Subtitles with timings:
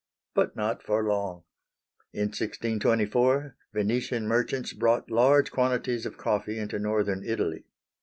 [0.33, 1.43] but not for long.
[2.11, 7.65] In 1624 Venetian merchants brought large quantities of coffee into northern Italy.